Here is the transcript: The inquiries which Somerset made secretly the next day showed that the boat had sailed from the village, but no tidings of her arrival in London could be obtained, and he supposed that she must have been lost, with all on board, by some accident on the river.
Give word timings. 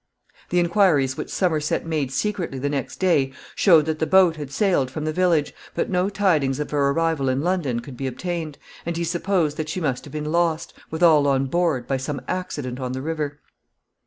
The 0.49 0.57
inquiries 0.57 1.15
which 1.15 1.29
Somerset 1.29 1.85
made 1.85 2.11
secretly 2.11 2.57
the 2.57 2.71
next 2.71 2.95
day 2.99 3.33
showed 3.53 3.85
that 3.85 3.99
the 3.99 4.07
boat 4.07 4.35
had 4.35 4.49
sailed 4.49 4.89
from 4.89 5.05
the 5.05 5.13
village, 5.13 5.53
but 5.75 5.91
no 5.91 6.09
tidings 6.09 6.59
of 6.59 6.71
her 6.71 6.89
arrival 6.89 7.29
in 7.29 7.41
London 7.43 7.81
could 7.81 7.97
be 7.97 8.07
obtained, 8.07 8.57
and 8.83 8.97
he 8.97 9.03
supposed 9.03 9.57
that 9.57 9.69
she 9.69 9.79
must 9.79 10.05
have 10.05 10.11
been 10.11 10.31
lost, 10.31 10.73
with 10.89 11.03
all 11.03 11.27
on 11.27 11.45
board, 11.45 11.85
by 11.87 11.97
some 11.97 12.19
accident 12.27 12.79
on 12.79 12.93
the 12.93 13.01
river. 13.03 13.41